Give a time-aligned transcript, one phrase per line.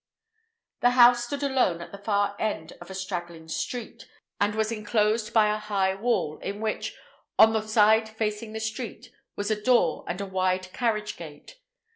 [0.79, 5.31] The house stood alone at the far end of a straggling street, and was enclosed
[5.31, 6.95] by a high wall, in which,
[7.37, 11.59] on the side facing the street, was a door and a wide carriage gate.